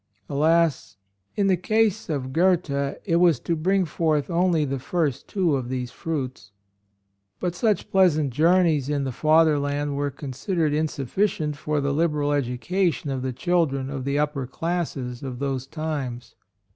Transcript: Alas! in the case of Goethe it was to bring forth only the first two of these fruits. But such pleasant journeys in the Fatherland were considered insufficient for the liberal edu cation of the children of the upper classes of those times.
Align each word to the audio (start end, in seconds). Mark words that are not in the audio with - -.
Alas! 0.27 0.97
in 1.35 1.45
the 1.45 1.55
case 1.55 2.09
of 2.09 2.33
Goethe 2.33 2.71
it 3.05 3.19
was 3.19 3.39
to 3.41 3.55
bring 3.55 3.85
forth 3.85 4.31
only 4.31 4.65
the 4.65 4.79
first 4.79 5.27
two 5.27 5.55
of 5.55 5.69
these 5.69 5.91
fruits. 5.91 6.51
But 7.39 7.53
such 7.53 7.91
pleasant 7.91 8.31
journeys 8.33 8.89
in 8.89 9.03
the 9.03 9.11
Fatherland 9.11 9.95
were 9.95 10.09
considered 10.09 10.73
insufficient 10.73 11.55
for 11.55 11.79
the 11.79 11.93
liberal 11.93 12.31
edu 12.31 12.59
cation 12.59 13.11
of 13.11 13.21
the 13.21 13.31
children 13.31 13.91
of 13.91 14.03
the 14.03 14.17
upper 14.17 14.47
classes 14.47 15.21
of 15.21 15.37
those 15.37 15.67
times. 15.67 16.33